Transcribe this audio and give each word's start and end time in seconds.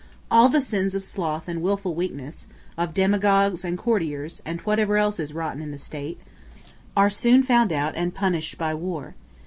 All 0.31 0.49
the 0.49 0.61
sins 0.61 0.95
of 0.95 1.05
sloth 1.05 1.47
and 1.47 1.61
wilful 1.61 1.93
weakness, 1.93 2.47
of 2.75 2.91
demagogues 2.95 3.63
and 3.63 3.77
courtiers, 3.77 4.41
and 4.47 4.59
whatever 4.61 4.97
else 4.97 5.19
is 5.19 5.31
rotten 5.31 5.61
in 5.61 5.69
the 5.69 5.77
state, 5.77 6.19
are 6.97 7.11
soon 7.11 7.43
found 7.43 7.71
out 7.71 7.95
and 7.95 8.11
punished 8.11 8.57
by 8.57 8.73
war. 8.73 9.13